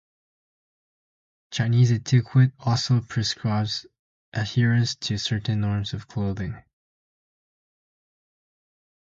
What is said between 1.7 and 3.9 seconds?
etiquette also prescribes